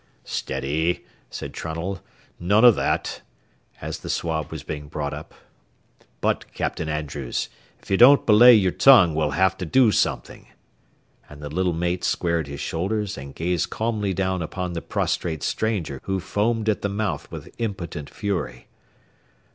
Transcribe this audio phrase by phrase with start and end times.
[0.25, 2.01] "Steady," said Trunnell,
[2.39, 3.21] "none of that,"
[3.81, 5.35] as the swab was being brought up.
[6.21, 10.47] "But, Captain Andrews, if you don't belay your tongue we'll have to do something."
[11.29, 15.99] And the little mate squared his shoulders, and gazed calmly down upon the prostrate stranger
[16.05, 18.69] who foamed at the mouth with impotent fury.